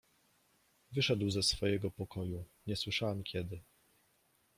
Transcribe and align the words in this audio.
"Wyszedł 0.91 1.29
ze 1.29 1.43
swojego 1.43 1.91
pokoju, 1.91 2.45
nie 2.67 2.75
słyszałam 2.75 3.23
kiedy." 3.23 3.61